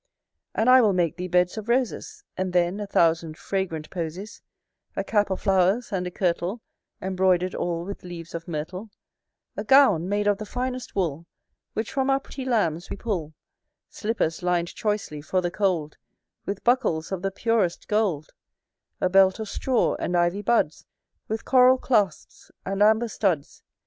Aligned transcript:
And 0.55 0.67
I 0.67 0.81
will 0.81 0.93
make 0.93 1.17
thee 1.17 1.27
beds 1.27 1.59
of 1.59 1.69
roses; 1.69 2.23
And, 2.35 2.53
then, 2.53 2.79
a 2.79 2.87
thousand 2.87 3.37
fragrant 3.37 3.91
posies; 3.91 4.41
A 4.95 5.03
cap 5.03 5.29
of 5.29 5.41
flowers, 5.41 5.91
and 5.93 6.07
a 6.07 6.09
kirtle, 6.09 6.63
Embroidered 7.03 7.53
all 7.53 7.85
with 7.85 8.01
leaves 8.03 8.33
of 8.33 8.47
myrtle; 8.47 8.89
A 9.55 9.63
gown 9.63 10.09
made 10.09 10.25
of 10.25 10.39
the 10.39 10.45
finest 10.47 10.95
wool 10.95 11.27
Which 11.73 11.91
from 11.93 12.09
our 12.09 12.19
pretty 12.19 12.45
lambs 12.45 12.89
we 12.89 12.97
pull 12.97 13.35
Slippers, 13.89 14.41
lin'd 14.41 14.69
choicely 14.73 15.21
for 15.21 15.39
the 15.39 15.51
cold, 15.51 15.97
With 16.47 16.63
buckles 16.63 17.11
of 17.11 17.21
the 17.21 17.29
purest 17.29 17.87
gold; 17.87 18.31
A 18.99 19.07
belt 19.07 19.37
of 19.39 19.49
straw 19.49 19.93
and 19.99 20.17
ivy 20.17 20.41
buds, 20.41 20.87
With 21.27 21.45
coral 21.45 21.77
clasps, 21.77 22.49
and 22.65 22.81
amber 22.81 23.07
studs. 23.07 23.61